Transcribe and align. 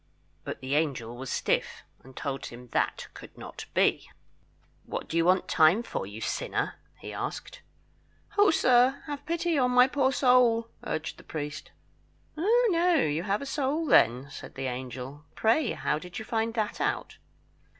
But 0.43 0.61
the 0.61 0.73
angel 0.73 1.15
was 1.15 1.29
stiff, 1.29 1.83
and 2.03 2.15
told 2.17 2.47
him 2.47 2.69
that 2.69 3.07
could 3.13 3.37
not 3.37 3.65
be. 3.75 4.09
"What 4.87 5.07
do 5.07 5.15
you 5.15 5.23
want 5.25 5.47
time 5.47 5.83
for, 5.83 6.07
you 6.07 6.21
sinner?" 6.21 6.73
he 6.97 7.13
asked. 7.13 7.61
"Oh, 8.35 8.49
sir, 8.49 9.03
have 9.05 9.23
pity 9.27 9.59
on 9.59 9.69
my 9.69 9.87
poor 9.87 10.11
soul!" 10.11 10.69
urged 10.83 11.17
the 11.17 11.23
priest. 11.23 11.69
"Oh, 12.35 12.67
no! 12.71 12.95
You 12.95 13.21
have 13.21 13.43
a 13.43 13.45
soul, 13.45 13.85
then," 13.85 14.27
said 14.31 14.55
the 14.55 14.65
angel. 14.65 15.23
"Pray, 15.35 15.73
how 15.73 15.99
did 15.99 16.17
you 16.17 16.25
find 16.25 16.55
that 16.55 16.81
out?" 16.81 17.19